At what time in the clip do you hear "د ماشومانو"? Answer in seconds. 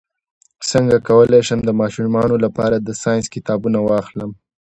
1.65-2.35